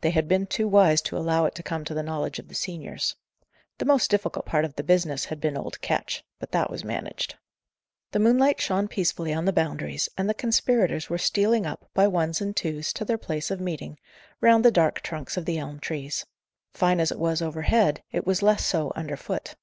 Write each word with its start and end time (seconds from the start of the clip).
They 0.00 0.10
had 0.10 0.26
been 0.26 0.48
too 0.48 0.66
wise 0.66 1.00
to 1.02 1.16
allow 1.16 1.44
it 1.44 1.54
to 1.54 1.62
come 1.62 1.84
to 1.84 1.94
the 1.94 2.02
knowledge 2.02 2.40
of 2.40 2.48
the 2.48 2.54
seniors. 2.56 3.14
The 3.78 3.84
most 3.84 4.10
difficult 4.10 4.44
part 4.44 4.64
of 4.64 4.74
the 4.74 4.82
business 4.82 5.26
had 5.26 5.40
been 5.40 5.56
old 5.56 5.80
Ketch; 5.80 6.24
but 6.40 6.50
that 6.50 6.68
was 6.68 6.82
managed. 6.82 7.36
The 8.10 8.18
moonlight 8.18 8.60
shone 8.60 8.88
peacefully 8.88 9.32
on 9.32 9.44
the 9.44 9.52
Boundaries, 9.52 10.08
and 10.18 10.28
the 10.28 10.34
conspirators 10.34 11.08
were 11.08 11.16
stealing 11.16 11.64
up, 11.64 11.88
by 11.94 12.08
ones 12.08 12.40
and 12.40 12.56
twos, 12.56 12.92
to 12.94 13.04
their 13.04 13.18
place 13.18 13.52
of 13.52 13.60
meeting, 13.60 14.00
round 14.40 14.64
the 14.64 14.72
dark 14.72 15.00
trunks 15.00 15.36
of 15.36 15.44
the 15.44 15.58
elm 15.58 15.78
trees. 15.78 16.26
Fine 16.74 16.98
as 16.98 17.12
it 17.12 17.18
was 17.20 17.40
overhead, 17.40 18.02
it 18.10 18.26
was 18.26 18.42
less 18.42 18.66
so 18.66 18.90
under 18.96 19.16
foot. 19.16 19.54